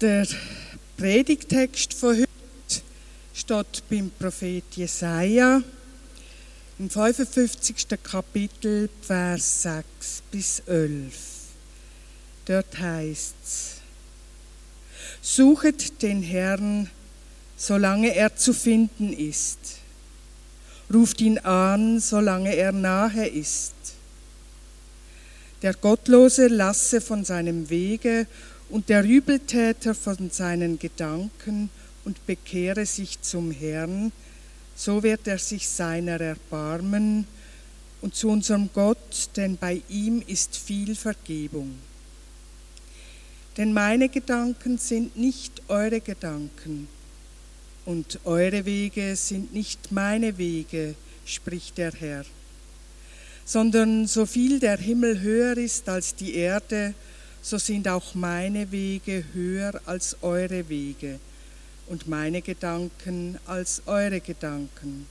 Der 0.00 0.28
Predigtext 0.96 1.92
von 1.92 2.16
heute 2.16 2.82
steht 3.34 3.82
beim 3.90 4.12
Prophet 4.16 4.62
Jesaja 4.76 5.60
im 6.78 6.88
55. 6.88 7.88
Kapitel, 8.00 8.90
Vers 9.02 9.62
6 9.62 10.22
bis 10.30 10.62
11. 10.68 11.10
Dort 12.44 12.78
heißt 12.78 13.34
es: 13.44 13.70
Suchet 15.20 16.00
den 16.00 16.22
Herrn, 16.22 16.88
solange 17.56 18.14
er 18.14 18.36
zu 18.36 18.52
finden 18.52 19.12
ist. 19.12 19.58
Ruft 20.94 21.20
ihn 21.20 21.38
an, 21.38 21.98
solange 21.98 22.54
er 22.54 22.70
nahe 22.70 23.26
ist. 23.26 23.74
Der 25.62 25.74
Gottlose 25.74 26.46
lasse 26.46 27.00
von 27.00 27.24
seinem 27.24 27.68
Wege 27.68 28.28
und 28.68 28.88
der 28.88 29.04
Übeltäter 29.04 29.94
von 29.94 30.30
seinen 30.30 30.78
Gedanken 30.78 31.70
und 32.04 32.24
bekehre 32.26 32.86
sich 32.86 33.20
zum 33.20 33.50
Herrn, 33.50 34.12
so 34.76 35.02
wird 35.02 35.26
er 35.26 35.38
sich 35.38 35.68
seiner 35.68 36.20
erbarmen 36.20 37.26
und 38.00 38.14
zu 38.14 38.28
unserem 38.28 38.70
Gott, 38.72 39.30
denn 39.36 39.56
bei 39.56 39.82
ihm 39.88 40.22
ist 40.26 40.56
viel 40.56 40.94
Vergebung. 40.94 41.74
Denn 43.56 43.72
meine 43.72 44.08
Gedanken 44.08 44.78
sind 44.78 45.16
nicht 45.16 45.62
eure 45.68 46.00
Gedanken 46.00 46.86
und 47.84 48.20
eure 48.24 48.64
Wege 48.64 49.16
sind 49.16 49.52
nicht 49.52 49.90
meine 49.90 50.38
Wege, 50.38 50.94
spricht 51.24 51.78
der 51.78 51.92
Herr 51.92 52.24
sondern 53.48 54.06
so 54.06 54.26
viel 54.26 54.60
der 54.60 54.76
Himmel 54.76 55.22
höher 55.22 55.56
ist 55.56 55.88
als 55.88 56.14
die 56.14 56.34
Erde, 56.34 56.92
so 57.42 57.58
sind 57.58 57.88
auch 57.88 58.14
meine 58.14 58.70
Wege 58.72 59.24
höher 59.32 59.80
als 59.86 60.16
eure 60.22 60.68
Wege 60.68 61.18
und 61.86 62.08
meine 62.08 62.42
Gedanken 62.42 63.38
als 63.46 63.82
eure 63.86 64.20
Gedanken. 64.20 65.06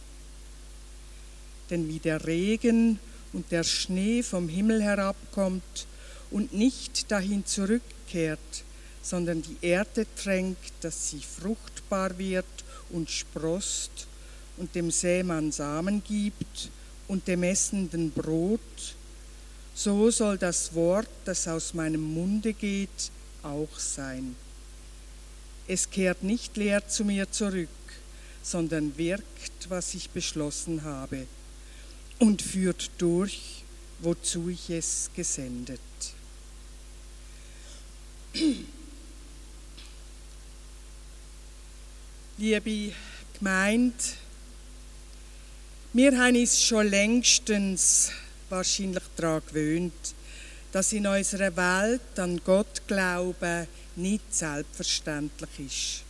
Denn 1.70 1.88
wie 1.88 2.00
der 2.00 2.26
Regen 2.26 3.00
und 3.34 3.52
der 3.52 3.64
Schnee 3.64 4.24
vom 4.24 4.48
Himmel 4.48 4.82
herabkommt 4.82 5.88
und 6.32 6.54
nicht 6.54 7.12
dahin 7.12 7.46
zurückkehrt, 7.46 8.40
sondern 9.02 9.42
die 9.42 9.58
Erde 9.62 10.06
tränkt, 10.22 10.74
dass 10.82 11.10
sie 11.10 11.22
fruchtbar 11.22 12.18
wird 12.18 12.46
und 12.90 13.10
sprost 13.10 14.08
und 14.58 14.74
dem 14.76 14.92
Sämann 14.92 15.52
Samen 15.52 16.04
gibt 16.04 16.70
und 17.08 17.28
dem 17.28 17.44
essenden 17.44 18.12
Brot, 18.12 18.60
so 19.78 20.10
soll 20.10 20.40
das 20.40 20.74
Wort, 20.74 21.08
das 21.26 21.48
aus 21.48 21.76
meinem 21.76 22.02
Munde 22.02 22.54
geht, 22.54 23.12
auch 23.44 23.78
sein. 23.78 24.36
Es 25.68 25.92
kehrt 25.92 26.24
nicht 26.24 26.58
leer 26.58 26.88
zu 26.88 27.06
mir 27.06 27.32
zurück, 27.32 27.70
sondern 28.42 28.98
wirkt, 28.98 29.70
was 29.70 29.94
ich 29.94 30.10
beschlossen 30.10 30.84
habe, 30.84 31.28
und 32.18 32.42
führt 32.42 32.90
durch, 32.98 33.64
wozu 34.00 34.50
ich 34.50 34.72
es 34.72 35.12
gesendet. 35.16 35.80
Liebe 42.40 42.94
Gemeinde, 43.38 43.94
wir 45.94 46.18
haben 46.18 46.36
uns 46.36 46.64
schon 46.64 46.88
längstens 46.88 48.10
wahrscheinlich 48.50 49.04
daran 49.16 49.42
gewöhnt, 49.48 50.16
dass 50.72 50.94
in 50.94 51.08
unserer 51.08 51.56
Welt 51.56 52.20
an 52.20 52.40
Gott 52.44 52.82
glauben 52.88 53.68
nicht 53.96 54.34
selbstverständlich 54.34 55.50
ist. 55.60 56.04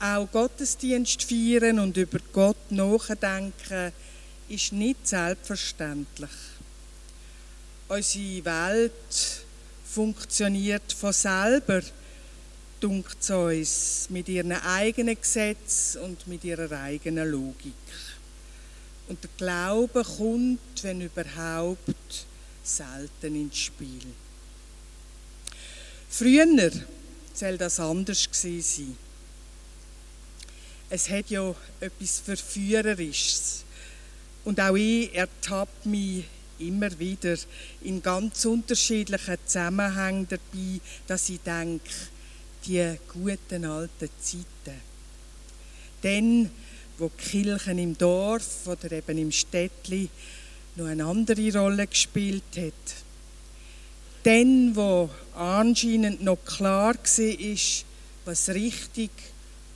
Auch 0.00 0.30
Gottesdienst 0.30 1.24
feiern 1.24 1.80
und 1.80 1.96
über 1.96 2.18
Gott 2.32 2.70
nachdenken 2.70 3.92
ist 4.48 4.72
nicht 4.72 5.06
selbstverständlich. 5.06 6.30
Unsere 7.88 8.44
Welt 8.44 9.44
funktioniert 9.84 10.92
von 10.92 11.12
selber, 11.12 11.82
dunkt 12.80 13.28
uns, 13.30 14.06
mit 14.10 14.28
ihren 14.28 14.52
eigenen 14.52 15.20
Gesetzen 15.20 16.02
und 16.02 16.26
mit 16.28 16.44
ihrer 16.44 16.70
eigenen 16.80 17.30
Logik. 17.30 17.72
Und 19.08 19.22
der 19.22 19.30
Glaube 19.36 20.04
kommt, 20.04 20.82
wenn 20.82 21.00
überhaupt, 21.00 22.26
selten 22.62 23.34
ins 23.34 23.56
Spiel. 23.56 24.06
Früher 26.10 26.70
soll 27.32 27.56
das 27.56 27.80
anders 27.80 28.28
gewesen 28.30 28.62
sein. 28.62 28.98
Es 30.90 31.08
hat 31.08 31.30
ja 31.30 31.54
etwas 31.80 32.20
Verführerisches. 32.20 33.64
Und 34.44 34.60
auch 34.60 34.76
ich 34.76 35.14
ertappe 35.14 35.88
mich 35.88 36.24
immer 36.58 36.98
wieder 36.98 37.36
in 37.82 38.02
ganz 38.02 38.44
unterschiedlichen 38.44 39.36
Zusammenhängen 39.44 40.26
dabei, 40.28 40.80
dass 41.06 41.28
ich 41.28 41.40
denke, 41.40 41.90
die 42.66 42.98
guten 43.12 43.64
alten 43.64 44.08
Zeiten. 44.20 44.80
Dann 46.02 46.50
wo 46.98 47.10
die 47.16 47.30
Kirchen 47.30 47.78
im 47.78 47.96
Dorf 47.96 48.66
oder 48.66 48.90
eben 48.92 49.18
im 49.18 49.32
Städtli 49.32 50.08
noch 50.76 50.86
eine 50.86 51.04
andere 51.04 51.52
Rolle 51.56 51.86
gespielt 51.86 52.56
hat. 52.56 52.72
Dann, 54.24 54.74
wo 54.74 55.08
anscheinend 55.34 56.22
noch 56.22 56.44
klar 56.44 56.94
war, 56.94 57.58
was 58.24 58.48
richtig 58.48 59.10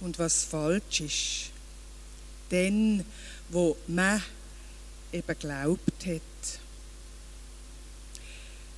und 0.01 0.19
was 0.19 0.45
falsch 0.45 1.01
ist. 1.01 1.51
Dann, 2.51 3.05
wo 3.51 3.77
man 3.87 4.23
eben 5.13 5.27
geglaubt 5.27 6.07
hat. 6.07 6.23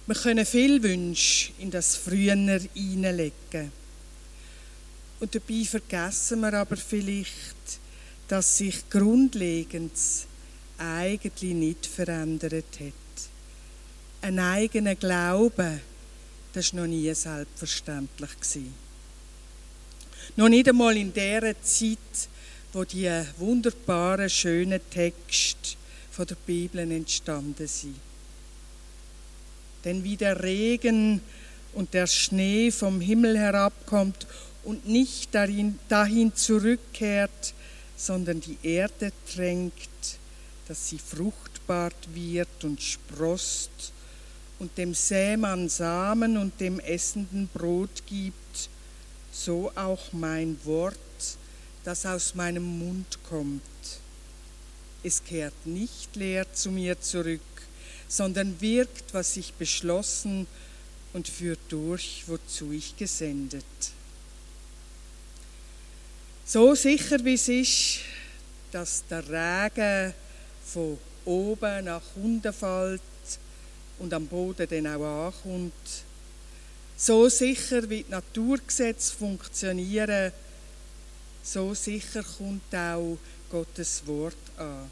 Wir 0.07 0.17
können 0.17 0.45
viel 0.45 0.83
Wünsche 0.83 1.53
in 1.59 1.71
das 1.71 1.97
Früher 1.97 2.37
hineinlegen. 2.75 3.73
Und 5.19 5.35
dabei 5.35 5.65
vergessen 5.65 6.41
wir 6.41 6.53
aber 6.53 6.77
vielleicht, 6.77 7.57
dass 8.29 8.59
sich 8.59 8.89
grundlegend 8.91 9.93
eigentlich 10.79 11.55
nicht 11.55 11.87
verändert 11.87 12.65
hat. 12.81 12.93
Ein 14.23 14.39
eigener 14.39 14.95
Glaube, 14.95 15.81
das 16.53 16.73
war 16.73 16.81
noch 16.81 16.87
nie 16.87 17.13
selbstverständlich. 17.15 18.31
Noch 20.37 20.49
nicht 20.49 20.69
einmal 20.69 20.97
in 20.97 21.13
der 21.13 21.61
Zeit, 21.63 21.99
wo 22.73 22.85
die 22.85 23.11
wunderbaren, 23.39 24.31
schönen 24.31 24.81
Texte 24.91 25.77
der 26.19 26.37
Bibel 26.47 26.91
entstanden 26.91 27.67
sind. 27.67 27.97
Denn 29.85 30.03
wie 30.03 30.17
der 30.17 30.43
Regen 30.43 31.21
und 31.75 31.93
der 31.93 32.07
Schnee 32.07 32.71
vom 32.71 33.01
Himmel 33.01 33.39
herabkommt 33.39 34.27
und 34.63 34.89
nicht 34.89 35.35
dahin 35.35 36.33
zurückkehrt, 36.35 37.55
sondern 37.97 38.41
die 38.41 38.59
Erde 38.63 39.13
tränkt, 39.33 40.19
dass 40.69 40.89
sie 40.89 40.99
fruchtbar 40.99 41.93
wird 42.13 42.65
und 42.65 42.83
sprost 42.83 43.93
und 44.59 44.77
dem 44.79 44.95
Sämann 44.95 45.69
Samen 45.69 46.37
und 46.37 46.61
dem 46.61 46.81
Essenden 46.81 47.49
Brot 47.53 48.03
gibt, 48.07 48.69
so 49.33 49.71
auch 49.75 50.13
mein 50.13 50.57
Wort, 50.65 50.97
das 51.85 52.07
aus 52.07 52.35
meinem 52.35 52.79
Mund 52.79 53.19
kommt. 53.29 53.63
Es 55.03 55.23
kehrt 55.23 55.67
nicht 55.67 56.17
leer 56.17 56.51
zu 56.55 56.71
mir 56.71 56.99
zurück, 57.01 57.41
sondern 58.09 58.61
wirkt, 58.61 59.13
was 59.13 59.37
ich 59.37 59.53
beschlossen 59.55 60.47
und 61.13 61.29
führt 61.29 61.61
durch, 61.69 62.25
wozu 62.27 62.73
ich 62.73 62.97
gesendet. 62.97 63.65
So 66.47 66.75
sicher 66.75 67.25
wie 67.25 67.35
es 67.35 67.49
ist, 67.49 68.01
dass 68.71 69.03
der 69.09 69.25
Regen 69.27 70.13
von 70.63 70.99
oben 71.25 71.87
nach 71.87 72.03
unten 72.17 72.53
fällt 72.53 73.01
und 73.99 74.13
am 74.13 74.27
Boden 74.27 74.69
dann 74.69 74.87
auch 74.87 75.33
ankommt. 75.33 75.73
So 76.99 77.31
sicher 77.31 77.89
wie 77.89 78.03
die 78.03 78.11
Naturgesetze 78.11 79.15
funktionieren, 79.15 80.33
so 81.43 81.73
sicher 81.73 82.23
kommt 82.23 82.75
auch 82.75 83.17
Gottes 83.51 84.07
Wort 84.07 84.37
an. 84.59 84.91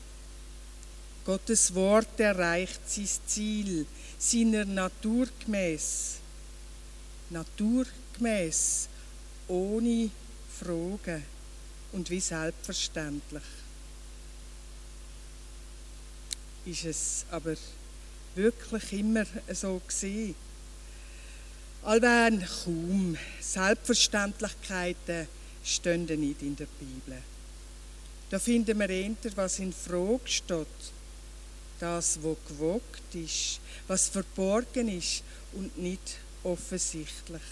Gottes 1.27 1.75
Wort 1.75 2.19
erreicht 2.19 2.81
sein 2.87 3.09
Ziel, 3.27 3.87
seiner 4.19 4.65
Natur 4.65 5.29
gemäß. 5.45 6.15
Naturgemäß, 7.29 8.89
ohne 9.49 10.09
Fragen 10.59 11.23
und 11.93 12.09
wie 12.11 12.21
selbstverständlich. 12.21 13.43
Ist 16.65 16.85
es 16.85 17.25
aber 17.31 17.55
wirklich 18.35 18.93
immer 18.93 19.25
so 19.53 19.81
gewesen? 19.87 20.35
Allwein 21.83 22.47
kaum. 22.65 23.17
Selbstverständlichkeiten 23.41 25.27
stehen 25.65 26.05
nicht 26.05 26.43
in 26.43 26.57
der 26.57 26.67
Bibel. 26.67 27.19
Da 28.31 28.39
finden 28.39 28.79
wir 28.79 28.89
eher, 28.89 29.15
was 29.35 29.59
in 29.59 29.73
Frage 29.73 30.21
steht. 30.27 30.67
Das, 31.81 32.19
was 32.23 32.37
gewogt 32.49 33.15
ist, 33.15 33.61
was 33.89 34.09
verborgen 34.09 34.89
ist 34.89 35.25
und 35.53 35.77
nicht 35.77 36.19
offensichtlich. 36.45 37.43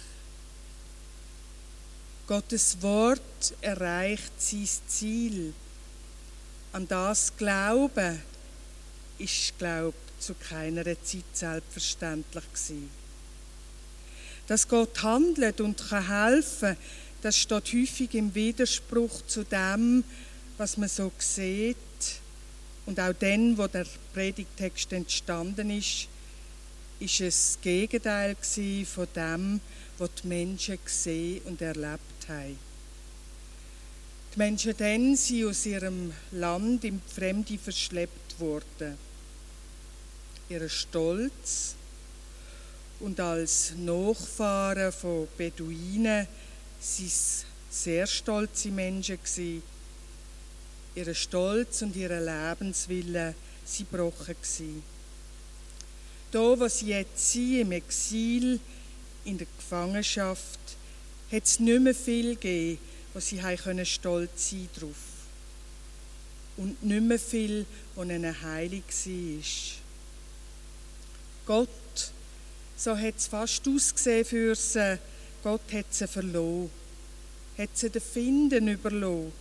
Gottes 2.31 2.81
Wort 2.81 3.55
erreicht 3.61 4.41
sein 4.41 4.69
Ziel. 4.87 5.53
An 6.73 6.87
das 6.87 7.37
Glauben 7.37 8.23
ist, 9.19 9.59
glaube 9.59 9.97
zu 10.21 10.35
keiner 10.35 10.85
Zeit 10.85 11.25
selbstverständlich 11.33 12.45
gewesen. 12.45 12.89
Dass 14.47 14.69
Gott 14.69 15.03
handelt 15.03 15.61
und 15.61 15.83
kann 15.89 16.07
helfen, 16.07 16.77
das 17.21 17.37
steht 17.37 17.73
häufig 17.73 18.15
im 18.15 18.33
Widerspruch 18.33 19.27
zu 19.27 19.43
dem, 19.43 20.05
was 20.57 20.77
man 20.77 20.89
so 20.89 21.11
sieht. 21.19 21.77
Und 22.87 23.01
auch 23.01 23.13
dann, 23.19 23.59
wo 23.59 23.67
der 23.67 23.87
Predigtext 24.15 24.93
entstanden 24.93 25.71
ist, 25.71 26.07
ist 27.01 27.21
es 27.21 27.55
das 27.55 27.59
Gegenteil 27.61 28.37
von 28.37 29.09
dem, 29.17 29.61
was 29.99 30.11
die 30.23 30.29
Menschen 30.29 30.79
gesehen 30.85 31.43
und 31.47 31.61
erlebt 31.61 32.20
haben. 32.31 32.59
Die 34.33 34.39
Menschen 34.39 34.75
dann 34.77 35.17
sind 35.17 35.47
aus 35.47 35.67
ihrem 35.67 36.13
Land 36.31 36.85
in 36.85 37.01
die 37.05 37.15
Fremde 37.15 37.59
verschleppt 37.59 38.39
worden. 38.39 38.97
Ihr 40.49 40.69
Stolz 40.69 41.75
und 43.01 43.19
als 43.19 43.73
Nachfahren 43.77 44.93
von 44.93 45.27
Beduinen 45.37 46.27
sind 46.81 47.13
sehr 47.71 48.07
stolze 48.07 48.69
Menschen. 48.69 49.19
Ihr 50.95 51.15
Stolz 51.15 51.83
und 51.83 51.97
ihre 51.97 52.21
Lebenswille 52.21 53.35
sind 53.65 53.91
gebrochen 53.91 54.35
gewesen. 54.41 54.83
Da, 56.31 56.61
wo 56.61 56.69
sie 56.69 56.87
jetzt 56.87 57.33
sind, 57.33 57.61
im 57.61 57.73
Exil, 57.73 58.61
in 59.25 59.39
der 59.39 59.47
Gefangenschaft, 59.57 60.59
hat 61.31 61.45
es 61.45 61.61
nicht 61.61 61.81
mehr 61.81 61.95
viel 61.95 62.35
gegeben, 62.35 62.79
wo 63.15 63.21
sie 63.21 63.39
können 63.39 63.87
stolz 63.87 64.51
sein 64.51 64.69
drauf. 64.79 64.97
Und 66.57 66.83
nicht 66.83 67.03
mehr 67.03 67.19
viel, 67.19 67.65
wo 67.95 68.03
ihnen 68.03 68.43
heilig 68.43 68.85
war. 71.47 71.59
Gott, 71.59 72.13
so 72.77 72.97
hat 72.97 73.17
es 73.17 73.27
fast 73.27 73.67
ausgesehen 73.67 74.25
für 74.25 74.55
sie, 74.55 74.99
Gott 75.43 75.73
hat 75.73 75.87
sie 75.91 76.07
verloren. 76.07 76.71
Hat 77.57 77.71
sie 77.75 77.91
den 77.91 78.03
Finden 78.03 78.69
überlassen. 78.69 79.33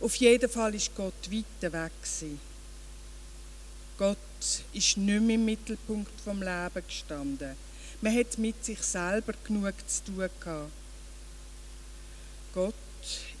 Auf 0.00 0.14
jeden 0.16 0.48
Fall 0.48 0.74
ist 0.74 0.94
Gott 0.94 1.30
weit 1.30 1.72
weg. 1.72 1.92
Gott 3.98 4.16
ist 4.72 4.96
nicht 4.96 5.22
mehr 5.22 5.34
im 5.34 5.44
Mittelpunkt 5.44 6.20
vom 6.22 6.40
Leben 6.40 6.86
gestanden. 6.86 7.54
Man 8.00 8.16
hat 8.16 8.38
mit 8.38 8.64
sich 8.64 8.80
selber 8.80 9.34
genug 9.44 9.74
zu 9.86 10.04
tun 10.04 10.28
gehabt. 10.40 10.79
Gott 12.52 12.74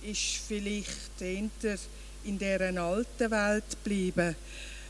ist 0.02 0.40
vielleicht 0.46 1.18
hinter 1.18 1.76
in 2.24 2.38
dieser 2.38 2.80
alten 2.80 3.30
Welt 3.30 3.64
geblieben, 3.70 4.36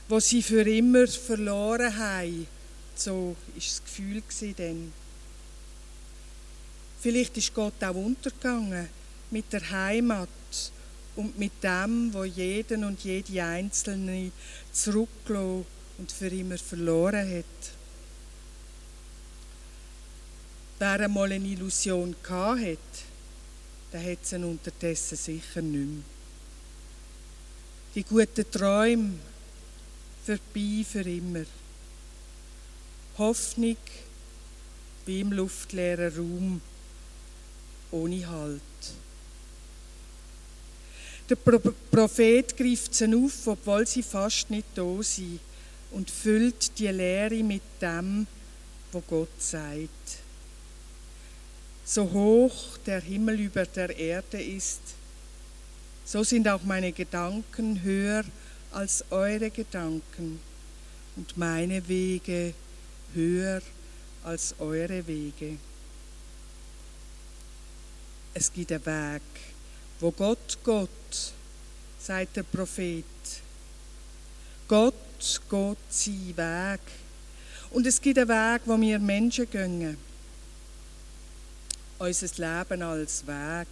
wo 0.08 0.20
sie 0.20 0.42
für 0.42 0.68
immer 0.68 1.06
verloren 1.06 1.96
haben. 1.96 2.46
So 2.94 3.34
ist 3.56 3.70
das 3.70 3.84
Gefühl 3.84 4.22
dann. 4.56 4.92
Vielleicht 7.00 7.36
ist 7.38 7.54
Gott 7.54 7.82
auch 7.82 7.94
untergegangen 7.94 8.88
mit 9.30 9.50
der 9.52 9.70
Heimat 9.70 10.28
und 11.16 11.38
mit 11.38 11.62
dem, 11.62 12.12
wo 12.12 12.24
jeden 12.24 12.84
und 12.84 13.02
jede 13.02 13.42
Einzelne 13.42 14.32
zurückgelassen 14.72 15.64
und 15.98 16.12
für 16.12 16.28
immer 16.28 16.58
verloren 16.58 17.38
hat. 17.38 17.44
Wer 20.78 21.00
einmal 21.00 21.32
eine 21.32 21.46
Illusion 21.46 22.14
hatte, 22.28 22.78
der 23.92 24.12
hat 24.12 24.24
sie 24.24 24.36
unterdessen 24.36 25.16
sicher 25.16 25.62
nicht 25.62 25.86
mehr. 25.86 26.02
Die 27.94 28.04
guten 28.04 28.50
Träume 28.50 29.14
vorbei 30.24 30.84
für 30.88 31.00
immer. 31.00 31.44
Hoffnung 33.18 33.76
wie 35.06 35.20
im 35.20 35.32
luftleeren 35.32 36.14
Raum 36.16 36.60
ohne 37.90 38.28
Halt. 38.28 38.60
Der 41.28 41.36
Prophet 41.36 42.56
greift 42.56 42.94
sie 42.94 43.14
auf, 43.14 43.46
obwohl 43.46 43.86
sie 43.86 44.02
fast 44.02 44.50
nicht 44.50 44.66
da 44.74 45.02
sind, 45.02 45.40
und 45.92 46.10
füllt 46.10 46.78
die 46.78 46.88
Lehre 46.88 47.42
mit 47.42 47.62
dem, 47.80 48.26
was 48.92 49.02
Gott 49.08 49.40
sagt. 49.40 50.18
So 51.92 52.08
hoch 52.08 52.78
der 52.86 53.00
Himmel 53.00 53.40
über 53.40 53.66
der 53.66 53.96
Erde 53.98 54.40
ist, 54.40 54.80
so 56.04 56.22
sind 56.22 56.46
auch 56.46 56.62
meine 56.62 56.92
Gedanken 56.92 57.82
höher 57.82 58.22
als 58.70 59.04
eure 59.10 59.50
Gedanken 59.50 60.38
und 61.16 61.36
meine 61.36 61.88
Wege 61.88 62.54
höher 63.12 63.60
als 64.22 64.54
eure 64.60 65.04
Wege. 65.04 65.58
Es 68.34 68.52
gibt 68.52 68.70
einen 68.70 68.86
Weg, 68.86 69.22
wo 69.98 70.12
Gott 70.12 70.58
Gott, 70.62 71.32
sagt 71.98 72.36
der 72.36 72.44
Prophet. 72.44 73.04
Gott 74.68 74.94
geht 75.50 75.78
seinen 75.88 76.36
Weg. 76.36 76.80
Und 77.72 77.84
es 77.84 78.00
gibt 78.00 78.16
einen 78.16 78.28
Weg, 78.28 78.62
wo 78.64 78.80
wir 78.80 79.00
Menschen 79.00 79.50
gehen. 79.50 80.09
Unser 82.00 82.28
Leben 82.38 82.80
als 82.80 83.26
Weg. 83.26 83.68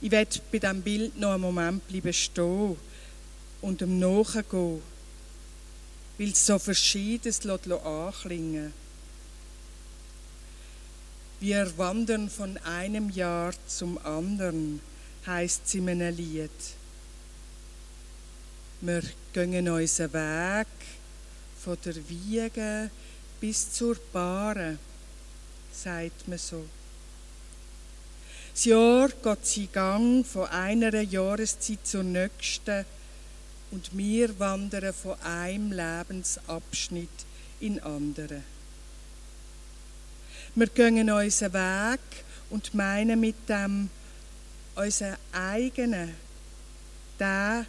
Ich 0.00 0.10
werde 0.10 0.40
bei 0.50 0.58
diesem 0.58 0.82
Bild 0.82 1.16
noch 1.16 1.34
einen 1.34 1.40
Moment 1.40 1.86
bleiben 1.86 2.12
stehen 2.12 2.76
und 3.62 3.80
ihm 3.80 4.00
nachgehen, 4.00 4.82
weil 6.18 6.30
es 6.30 6.44
so 6.44 6.58
verschiedenes 6.58 7.46
anklingen. 7.46 8.72
Wir 11.38 11.78
wandern 11.78 12.28
von 12.28 12.58
einem 12.58 13.08
Jahr 13.10 13.54
zum 13.68 13.96
anderen, 13.98 14.80
heißt 15.28 15.62
es 15.64 15.74
in 15.74 15.88
einem 15.88 16.16
Lied. 16.16 16.50
Wir 18.80 19.02
gehen 19.32 19.68
unseren 19.68 20.12
Weg 20.12 20.66
von 21.62 21.78
der 21.84 22.08
Wiege 22.08 22.90
bis 23.40 23.70
zur 23.70 23.94
Bahre, 24.12 24.76
sagt 25.76 26.28
man 26.28 26.38
so. 26.38 26.64
Das 28.52 28.64
Jahr 28.64 29.08
geht 29.08 29.46
seinen 29.46 29.72
Gang 29.72 30.26
von 30.26 30.48
einer 30.48 31.02
Jahreszeit 31.02 31.80
zur 31.84 32.02
nächsten 32.02 32.86
und 33.70 33.96
wir 33.96 34.38
wandern 34.38 34.94
von 34.94 35.20
einem 35.20 35.72
Lebensabschnitt 35.72 37.10
in 37.60 37.82
anderen. 37.82 38.42
Wir 40.54 40.68
gehen 40.68 41.10
unseren 41.10 41.52
Weg 41.52 42.00
und 42.48 42.72
meinen 42.72 43.20
mit 43.20 43.48
dem 43.48 43.90
unseren 44.74 45.16
eigenen, 45.32 46.14
den 47.20 47.66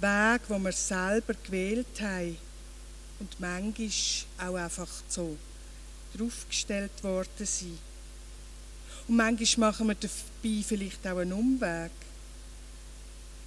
Weg, 0.00 0.48
den 0.48 0.62
wir 0.62 0.72
selber 0.72 1.34
gewählt 1.34 2.00
haben 2.00 2.38
und 3.20 3.38
manchmal 3.38 4.48
auch 4.48 4.54
einfach 4.54 4.88
so 5.08 5.36
draufgestellt 6.16 7.02
worden 7.02 7.46
sind. 7.46 7.78
Und 9.08 9.16
manchmal 9.16 9.70
machen 9.70 9.88
wir 9.88 9.94
dabei 9.94 10.62
vielleicht 10.62 11.06
auch 11.06 11.18
einen 11.18 11.32
Umweg. 11.32 11.90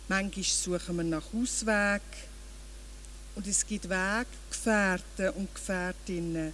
Manchmal 0.08 0.44
suchen 0.44 0.98
wir 0.98 1.04
nach 1.04 1.34
Ausweg. 1.34 2.02
Und 3.36 3.48
es 3.48 3.66
gibt 3.66 3.90
Weggefährten 3.90 5.30
und 5.32 5.54
Gefährtinnen, 5.54 6.54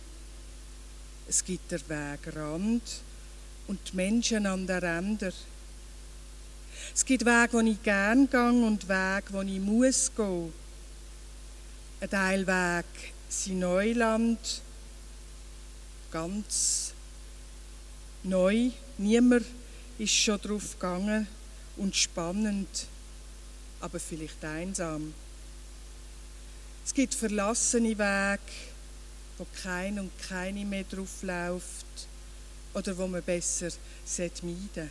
es 1.28 1.44
gibt 1.44 1.72
den 1.72 1.82
Wegrand 1.88 2.82
und 3.68 3.80
die 3.92 3.96
Menschen 3.96 4.46
an 4.48 4.66
den 4.66 4.80
Rändern. 4.80 5.34
Es 6.94 7.06
gibt 7.06 7.24
Wege, 7.24 7.54
wo 7.54 7.60
ich 7.60 7.82
gerne 7.84 8.26
gehe 8.26 8.52
und 8.52 8.90
Wege, 8.90 9.26
wo 9.30 9.42
ich 9.42 9.60
muss 9.60 10.12
gehen. 10.16 10.52
Ein 12.02 12.10
Teil 12.10 12.48
Weg 12.48 13.14
sind 13.30 13.60
Neuland, 13.60 14.40
ganz 16.12 16.94
neu. 18.24 18.70
Niemand 18.98 19.46
ist 19.98 20.14
schon 20.14 20.40
drauf 20.42 20.74
gegangen 20.74 21.28
und 21.78 21.96
spannend, 21.96 22.88
aber 23.80 24.00
vielleicht 24.00 24.44
einsam. 24.44 25.14
Es 26.86 26.94
gibt 26.94 27.14
verlassene 27.14 27.98
Wege, 27.98 28.40
wo 29.38 29.46
kein 29.64 30.00
und 30.00 30.12
keine 30.28 30.66
mehr 30.66 30.84
drauf 30.84 31.22
läuft 31.24 31.86
oder 32.74 32.98
wo 32.98 33.08
man 33.08 33.24
besser 33.24 33.70
meiden 34.16 34.70
sollte. 34.74 34.90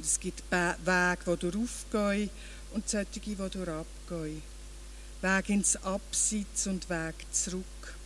Es 0.00 0.20
gibt 0.20 0.42
Wege, 0.50 1.18
die 1.26 1.36
durch 1.36 1.56
aufgehen 1.56 2.30
und 2.72 2.88
solche, 2.88 3.20
die 3.20 3.34
durch 3.34 3.68
abgehen. 3.68 4.42
Weg 5.20 5.48
ins 5.48 5.76
Abseits 5.76 6.68
und 6.68 6.88
Weg 6.88 7.14
zurück. 7.32 7.97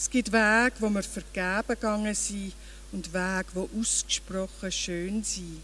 Es 0.00 0.08
gibt 0.08 0.32
Wege, 0.32 0.76
wo 0.78 0.88
wir 0.88 1.02
vergeben 1.02 1.68
gegangen 1.68 2.14
sind 2.14 2.54
und 2.90 3.12
Wege, 3.12 3.48
wo 3.52 3.68
ausgesprochen 3.78 4.72
schön 4.72 5.22
sind. 5.22 5.60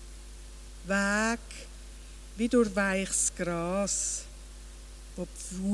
Weg 0.87 1.40
wie 2.37 2.47
durch 2.47 2.76
weiches 2.76 3.33
Gras, 3.35 4.25
wo 5.16 5.26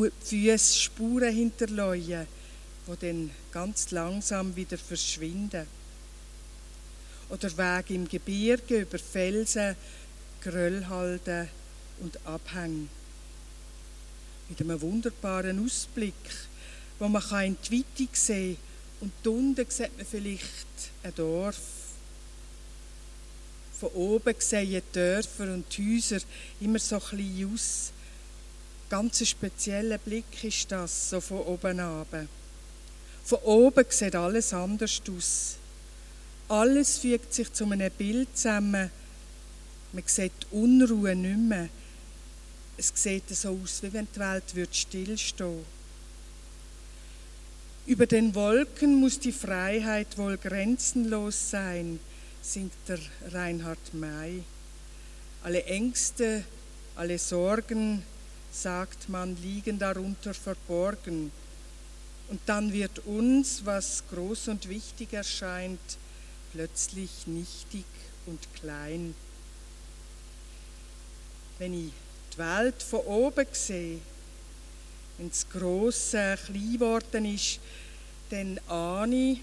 die 0.07 0.13
Füße 0.25 0.79
Spuren 0.79 1.35
hinterlassen, 1.35 2.29
die 2.87 2.97
dann 3.01 3.31
ganz 3.51 3.91
langsam 3.91 4.55
wieder 4.55 4.79
verschwinden. 4.79 5.67
Oder 7.31 7.51
Weg 7.59 7.91
im 7.91 8.07
Gebirge 8.07 8.83
über 8.83 8.99
Felsen, 9.01 9.75
Geröllhalden 10.41 11.49
und 11.99 12.17
Abhänge. 12.25 12.87
Mit 14.49 14.61
einem 14.61 14.81
wunderbaren 14.81 15.67
Ausblick, 15.67 16.15
wo 17.03 17.09
man 17.09 17.45
in 17.45 17.57
die 17.69 17.85
Weite 17.99 18.09
sehen 18.13 18.57
kann 19.01 19.09
und 19.09 19.27
unten 19.27 19.67
sieht 19.69 19.97
man 19.97 20.07
vielleicht 20.07 20.69
ein 21.03 21.13
Dorf 21.17 21.59
von 23.81 23.89
oben 23.89 24.35
sehen 24.39 24.81
Dörfer 24.93 25.53
und 25.53 25.67
Häuser 25.77 26.21
immer 26.61 26.79
so 26.79 27.01
klein 27.01 27.51
aus. 27.53 27.91
Ganz 28.89 29.21
ein 29.21 29.27
spezieller 29.27 29.99
Blick 29.99 30.45
ist 30.45 30.71
das, 30.71 31.11
so 31.11 31.21
von 31.21 31.39
oben 31.39 31.81
ab. 31.81 32.07
Von 33.25 33.39
oben 33.39 33.85
sieht 33.89 34.15
alles 34.15 34.55
anders 34.55 35.03
aus. 35.11 35.57
Alles 36.47 36.99
fügt 36.99 37.35
sich 37.35 37.53
zu 37.53 37.65
einem 37.65 37.91
Bild 37.91 38.29
zusammen. 38.37 38.93
Man 39.93 40.05
sieht 40.07 40.31
die 40.43 40.55
Unruhe 40.55 41.17
nicht 41.17 41.37
mehr. 41.37 41.69
Es 42.77 42.93
sieht 42.95 43.29
so 43.31 43.59
aus, 43.61 43.83
wie 43.83 43.93
wenn 43.93 44.07
die 44.15 44.21
Welt 44.21 44.45
stillstehen 44.71 45.49
würde. 45.49 45.82
Über 47.85 48.07
den 48.07 48.35
Wolken 48.35 49.01
muss 49.01 49.19
die 49.19 49.33
Freiheit 49.33 50.17
wohl 50.17 50.39
grenzenlos 50.39 51.51
sein 51.51 51.99
singt 52.43 52.73
der 52.89 52.99
Reinhard 53.31 53.95
May. 53.95 54.43
Alle 55.45 55.65
Ängste, 55.65 56.45
alle 56.97 57.19
Sorgen, 57.19 58.03
sagt 58.51 59.09
man, 59.09 59.41
liegen 59.43 59.79
darunter 59.79 60.35
verborgen. 60.35 61.31
Und 62.29 62.41
dann 62.47 62.73
wird 62.73 63.01
uns, 63.07 63.65
was 63.65 64.03
groß 64.11 64.49
und 64.49 64.69
wichtig 64.69 65.13
erscheint, 65.13 65.81
plötzlich 66.53 67.27
nichtig 67.27 67.85
und 68.27 68.41
klein. 68.55 69.15
Wenn 71.59 71.75
ich 71.75 71.93
die 72.33 72.39
Welt 72.39 72.83
von 72.83 73.01
oben 73.01 73.47
sehe, 73.53 74.01
wenn 75.19 75.29
das 75.29 75.49
Grosse 75.49 76.39
klein 76.47 76.73
geworden 76.73 77.25
ist, 77.25 77.61
dann 78.31 78.59
ahne 78.69 79.33
ich, 79.33 79.41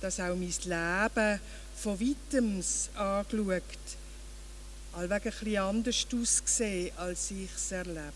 dass 0.00 0.20
auch 0.20 0.34
mein 0.34 0.52
Leben 0.64 1.40
von 1.76 2.00
weitem 2.00 2.62
angeschaut, 2.94 3.62
allweg 4.92 5.26
ein 5.26 5.32
bisschen 5.32 5.56
anders 5.58 6.06
ausgesehen, 6.12 6.96
als 6.96 7.30
ich 7.30 7.48
es 7.54 7.72
erlebe. 7.72 8.12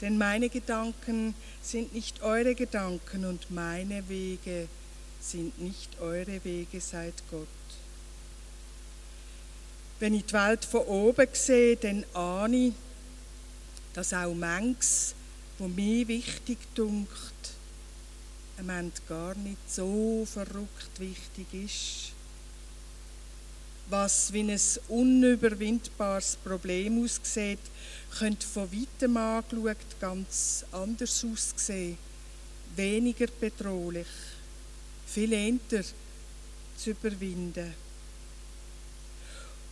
Denn 0.00 0.18
meine 0.18 0.48
Gedanken 0.48 1.34
sind 1.62 1.94
nicht 1.94 2.22
eure 2.22 2.54
Gedanken 2.54 3.24
und 3.24 3.50
meine 3.50 4.08
Wege 4.08 4.68
sind 5.20 5.60
nicht 5.60 6.00
eure 6.00 6.44
Wege, 6.44 6.80
seid 6.80 7.14
Gott. 7.30 7.46
Wenn 10.00 10.14
ich 10.14 10.26
die 10.26 10.34
Welt 10.34 10.64
von 10.64 10.82
oben 10.82 11.28
sehe, 11.32 11.76
dann 11.76 12.04
ahne 12.12 12.68
ich, 12.68 12.72
dass 13.94 14.12
auch 14.12 14.34
manches, 14.34 15.14
wo 15.58 15.68
mir 15.68 16.06
wichtig 16.08 16.58
dunkt, 16.74 17.32
im 18.58 18.66
Moment 18.66 19.00
gar 19.08 19.34
nicht 19.36 19.58
so 19.72 20.26
verrückt 20.30 20.98
wichtig 20.98 21.46
ist. 21.52 22.12
Was 23.88 24.32
wie 24.32 24.40
ein 24.40 24.60
unüberwindbares 24.88 26.38
Problem 26.42 27.04
aussieht, 27.04 27.58
könnte 28.18 28.46
von 28.46 28.70
weitem 28.72 29.16
angeschaut 29.16 30.00
ganz 30.00 30.64
anders 30.72 31.24
aussehen. 31.24 31.98
Weniger 32.76 33.26
bedrohlich, 33.40 34.06
viel 35.06 35.32
eher 35.32 35.84
zu 36.76 36.90
überwinden. 36.90 37.74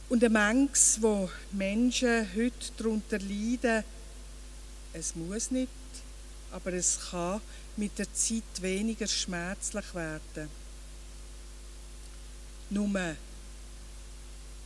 Und 0.08 0.22
ein 0.22 0.32
Mengs, 0.32 0.98
wo 1.00 1.30
Menschen 1.52 2.28
heute 2.36 2.72
darunter 2.76 3.18
leiden, 3.18 3.82
es 4.92 5.14
muss 5.14 5.50
nicht, 5.50 5.68
aber 6.50 6.72
es 6.72 6.98
kann 7.10 7.40
mit 7.76 7.98
der 7.98 8.12
Zeit 8.12 8.60
weniger 8.60 9.06
schmerzlich 9.06 9.94
werden. 9.94 10.48
Nur, 12.70 13.16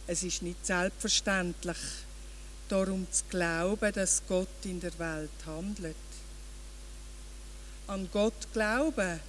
es 0.07 0.23
ist 0.23 0.43
nicht 0.43 0.65
selbstverständlich, 0.65 1.77
darum 2.69 3.07
zu 3.11 3.25
glauben, 3.31 3.93
dass 3.93 4.23
Gott 4.29 4.49
in 4.65 4.81
der 4.81 4.97
Welt 4.99 5.31
handelt. 5.47 5.97
An 7.87 8.09
Gott 8.13 8.53
glauben, 8.53 9.21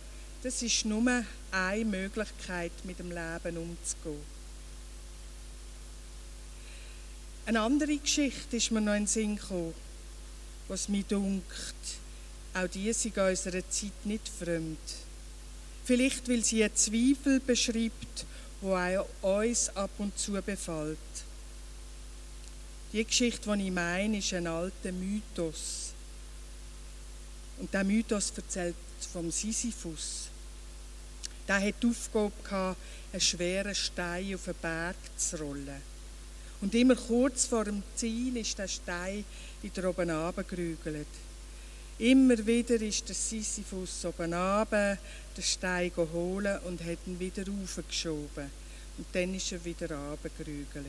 das 0.41 0.61
ist 0.61 0.85
nur 0.85 1.23
eine 1.51 1.85
Möglichkeit, 1.85 2.71
mit 2.83 2.99
dem 2.99 3.09
Leben 3.09 3.57
umzugehen. 3.57 4.37
Eine 7.45 7.61
andere 7.61 7.97
Geschichte 7.97 8.57
ist 8.57 8.71
mir 8.71 8.81
noch 8.81 8.93
in 8.93 9.03
den 9.03 9.07
Sinn 9.07 9.35
gekommen, 9.37 9.73
was 10.67 10.89
mir 10.89 11.03
dunkt 11.03 11.75
auch 12.57 12.67
die 12.67 12.91
sind 12.93 13.17
unserer 13.17 13.69
Zeit 13.69 14.05
nicht 14.05 14.27
fremd. 14.27 14.79
Vielleicht, 15.85 16.27
weil 16.27 16.43
sie 16.43 16.63
einen 16.63 16.75
Zweifel 16.75 17.39
beschreibt, 17.39 18.25
wo 18.61 18.75
auch 18.75 19.07
uns 19.21 19.69
ab 19.75 19.91
und 19.99 20.17
zu 20.17 20.31
befällt. 20.41 20.97
Die 22.91 23.05
Geschichte, 23.05 23.55
die 23.55 23.67
ich 23.67 23.71
meine, 23.71 24.17
ist 24.17 24.33
ein 24.33 24.47
alter 24.47 24.91
Mythos. 24.91 25.93
Und 27.59 27.73
der 27.73 27.83
Mythos 27.83 28.33
erzählt 28.35 28.75
vom 29.13 29.29
Sisyphus. 29.29 30.29
Der 31.47 31.61
hat 31.61 31.75
die 31.81 31.87
Aufgabe 31.87 32.31
gehabt, 32.43 32.79
einen 33.11 33.21
schweren 33.21 33.75
Stein 33.75 34.33
auf 34.35 34.47
einen 34.47 34.57
Berg 34.61 34.95
zu 35.15 35.37
rollen. 35.37 35.96
Und 36.61 36.73
immer 36.73 36.95
kurz 36.95 37.45
vor 37.45 37.65
dem 37.65 37.83
Ziel 37.95 38.37
ist 38.37 38.57
der 38.57 38.67
Stein 38.67 39.23
wieder 39.61 39.89
oben 39.89 40.09
runtergerügelt. 40.09 41.07
Immer 41.99 42.45
wieder 42.45 42.81
ist 42.81 43.07
der 43.07 43.15
Sisyphus 43.15 44.05
oben 44.05 44.33
runter, 44.33 44.97
den 45.35 45.43
Stein 45.43 45.91
holen 45.95 46.59
und 46.65 46.83
hat 46.83 46.99
ihn 47.05 47.19
wieder 47.19 47.43
raufgeschoben. 47.47 48.49
Und 48.97 49.07
dann 49.13 49.33
ist 49.35 49.51
er 49.51 49.63
wieder 49.63 49.89
runtergerügelt. 49.91 50.85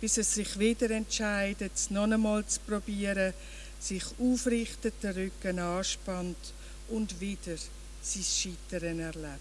Bis 0.00 0.18
er 0.18 0.24
sich 0.24 0.58
wieder 0.58 0.90
entscheidet, 0.90 1.72
es 1.74 1.90
noch 1.90 2.04
einmal 2.04 2.44
zu 2.46 2.60
probieren, 2.60 3.32
sich 3.78 4.04
aufrichtet, 4.18 4.94
den 5.02 5.12
Rücken 5.12 5.58
anspannt 5.58 6.52
und 6.88 7.20
wieder 7.20 7.56
sein 8.02 8.22
Scheitern 8.22 9.00
erlebt. 9.00 9.40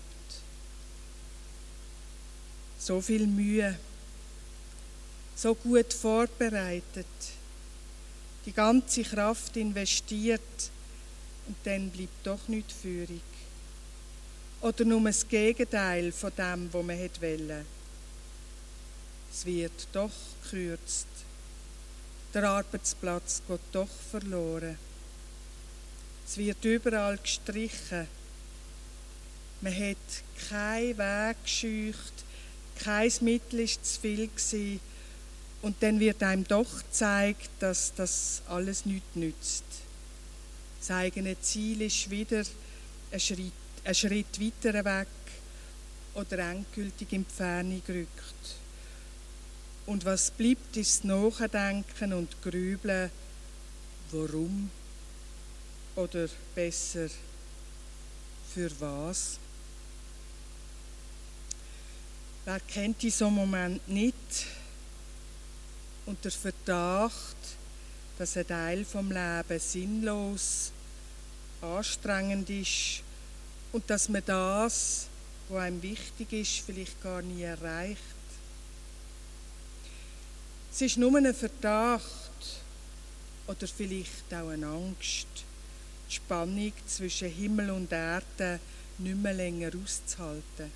So 2.77 3.01
viel 3.01 3.27
Mühe, 3.27 3.77
so 5.41 5.55
gut 5.55 5.93
vorbereitet 5.93 7.05
die 8.46 8.51
ganze 8.51 9.03
Kraft 9.03 9.55
investiert 9.58 10.41
und 11.48 11.55
dann 11.65 11.89
bleibt 11.91 12.25
doch 12.25 12.48
nicht 12.48 12.72
Führung. 12.72 13.22
Oder 14.62 14.86
nur 14.86 15.01
das 15.01 15.27
Gegenteil 15.27 16.12
von 16.12 16.31
dem, 16.36 16.69
was 16.74 16.84
man 16.84 17.00
wollte. 17.00 17.65
Es 19.31 19.46
wird 19.46 19.88
doch 19.93 20.12
gekürzt. 20.43 21.08
Der 22.34 22.43
Arbeitsplatz 22.43 23.41
geht 23.48 23.60
doch 23.72 23.88
verloren. 24.12 24.77
Es 26.27 26.38
wird 26.38 26.63
überall 26.65 27.17
gestrichen. 27.17 28.08
Man 29.62 29.75
hat 29.75 29.98
keinen 30.50 30.98
Weg 30.98 31.43
gescheucht, 31.43 32.13
kein 32.84 33.12
Mittel 33.22 33.60
war 33.60 33.84
zu 33.84 34.01
viel 34.01 34.27
gewesen, 34.27 34.79
und 35.61 35.75
dann 35.81 35.99
wird 35.99 36.23
einem 36.23 36.45
doch 36.45 36.83
gezeigt, 36.83 37.49
dass 37.59 37.93
das 37.95 38.41
alles 38.47 38.85
nichts 38.85 39.15
nützt. 39.15 39.63
Das 40.79 40.91
eigene 40.91 41.39
Ziel 41.41 41.81
ist 41.81 42.09
wieder 42.09 42.43
ein 43.11 43.19
Schritt, 43.19 43.51
ein 43.83 43.95
Schritt 43.95 44.39
weiter 44.39 44.85
weg 44.85 45.07
oder 46.13 46.39
endgültig 46.39 47.11
in 47.11 47.25
die 47.27 47.33
Ferne 47.35 47.81
gerückt. 47.85 48.55
Und 49.85 50.05
was 50.05 50.31
bleibt, 50.31 50.77
ist 50.77 51.03
Nachdenken 51.03 52.13
und 52.13 52.41
Grübeln. 52.41 53.09
Warum? 54.11 54.69
Oder 55.95 56.29
besser, 56.55 57.09
für 58.53 58.71
was? 58.79 59.37
Wer 62.45 62.59
kennt 62.61 63.03
einem 63.03 63.33
Moment 63.33 63.87
nicht 63.87 64.15
und 66.09 66.25
der 66.25 66.31
Verdacht, 66.31 67.37
dass 68.17 68.35
ein 68.35 68.47
Teil 68.47 68.83
vom 68.83 69.11
Leben 69.11 69.59
sinnlos, 69.59 70.71
anstrengend 71.61 72.49
ist 72.49 73.03
und 73.71 73.87
dass 73.87 74.09
man 74.09 74.23
das, 74.25 75.05
was 75.49 75.61
einem 75.61 75.81
wichtig 75.83 76.33
ist, 76.33 76.65
vielleicht 76.65 77.01
gar 77.03 77.21
nie 77.21 77.43
erreicht. 77.43 77.99
Es 80.71 80.81
ist 80.81 80.97
nur 80.97 81.15
ein 81.15 81.31
Verdacht 81.33 82.01
oder 83.45 83.67
vielleicht 83.67 84.33
auch 84.33 84.49
eine 84.49 84.65
Angst, 84.65 85.27
die 86.09 86.15
Spannung 86.15 86.73
zwischen 86.87 87.29
Himmel 87.29 87.69
und 87.69 87.91
Erde 87.91 88.59
nicht 88.97 89.15
mehr 89.15 89.33
länger 89.33 89.69
auszuhalten. 89.75 90.71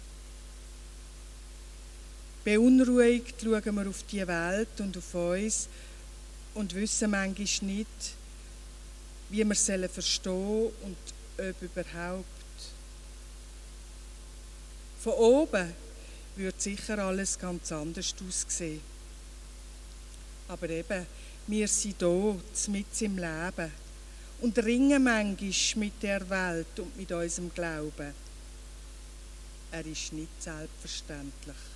Beunruhigt 2.44 3.42
schauen 3.42 3.76
wir 3.76 3.90
auf 3.90 4.04
die 4.04 4.28
Welt 4.28 4.80
und 4.80 4.98
auf 4.98 5.14
uns 5.14 5.70
und 6.54 6.76
wissen 6.76 7.12
manchmal 7.12 7.70
nicht, 7.70 8.16
wie 9.30 9.38
wir 9.38 9.52
es 9.52 9.92
verstehen 9.92 10.72
und 10.84 10.98
ob 11.38 11.62
überhaupt. 11.62 12.26
Von 15.00 15.14
oben 15.14 15.74
würde 16.36 16.62
sicher 16.62 17.00
alles 17.00 17.40
ganz 17.40 17.72
anders 17.72 18.14
aussehen. 18.28 18.82
Aber 20.48 20.70
eben, 20.70 21.06
wir 21.48 21.68
sind 21.68 22.00
hier, 22.00 22.40
mit 22.68 23.02
im 23.02 23.18
Leben 23.18 23.72
und 24.42 24.58
ringen 24.60 25.04
manchmal 25.04 25.84
mit 25.84 26.04
der 26.04 26.30
Welt 26.30 26.80
und 26.80 26.98
mit 26.98 27.12
unserem 27.12 27.54
Glauben. 27.54 28.14
Er 29.72 29.86
ist 29.86 30.14
nicht 30.14 30.44
selbstverständlich. 30.44 31.73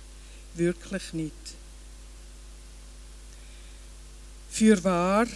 Wirklich 0.58 1.12
nicht. 1.12 1.34
Für 4.50 4.82
wahr, 4.82 5.26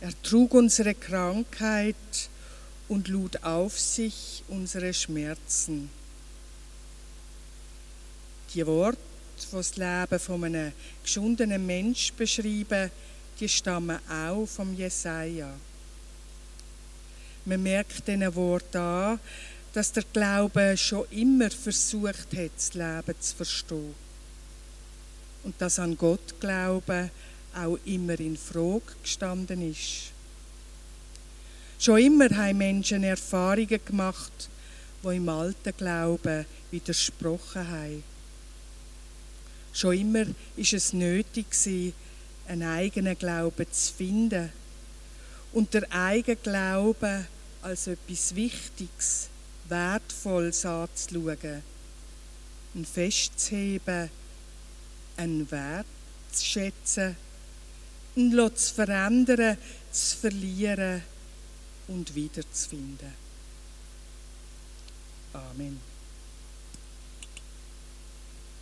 er 0.00 0.22
trug 0.24 0.54
unsere 0.54 0.92
Krankheit 0.92 1.94
und 2.88 3.06
lud 3.06 3.40
auf 3.44 3.78
sich 3.78 4.42
unsere 4.48 4.92
Schmerzen. 4.92 5.88
Die 8.52 8.66
Worte, 8.66 8.98
die 9.40 9.56
das 9.56 9.76
Leben 9.76 10.18
von 10.18 10.42
einem 10.42 10.72
geschundenen 11.04 11.64
Mensch 11.64 12.12
beschreiben, 12.12 12.90
die 13.38 13.48
stammen 13.48 14.00
auch 14.10 14.46
vom 14.46 14.74
Jesaja. 14.74 15.54
Man 17.44 17.62
merkt 17.62 18.08
diesen 18.08 18.34
Wort 18.34 18.74
an, 18.74 19.20
dass 19.76 19.92
der 19.92 20.04
Glaube 20.10 20.74
schon 20.78 21.04
immer 21.10 21.50
versucht 21.50 22.34
hat, 22.34 22.50
das 22.56 22.72
Leben 22.72 23.20
zu 23.20 23.36
verstehen. 23.36 23.94
Und 25.44 25.54
dass 25.60 25.78
an 25.78 25.98
Gott 25.98 26.40
Glauben 26.40 27.10
auch 27.54 27.78
immer 27.84 28.18
in 28.18 28.38
Frage 28.38 28.94
gestanden 29.02 29.70
ist. 29.70 30.12
Schon 31.78 31.98
immer 31.98 32.30
haben 32.30 32.56
Menschen 32.56 33.04
Erfahrungen 33.04 33.78
gemacht, 33.84 34.48
die 35.02 35.16
im 35.16 35.28
alten 35.28 35.76
Glauben 35.76 36.46
widersprochen 36.70 37.68
haben. 37.68 38.02
Schon 39.74 39.98
immer 39.98 40.24
ist 40.56 40.72
es 40.72 40.94
nötig 40.94 41.48
einen 42.48 42.62
eigenen 42.62 43.18
Glauben 43.18 43.66
zu 43.70 43.92
finden 43.92 44.50
und 45.52 45.74
der 45.74 45.86
eigene 45.92 46.36
Glaube 46.36 47.26
als 47.60 47.88
etwas 47.88 48.34
Wichtiges, 48.34 49.28
Wertvolles 49.68 50.64
anzuschauen, 50.64 51.62
ihn 52.74 52.84
festzuheben, 52.84 54.10
einen 55.16 55.50
Wert 55.50 55.86
zu 56.32 56.44
schätzen, 56.44 57.16
ihn 58.14 58.32
zu 58.54 58.74
verändern, 58.74 59.56
zu 59.90 60.16
verlieren 60.16 61.02
und 61.88 62.14
wiederzufinden. 62.14 63.12
Amen. 65.32 65.95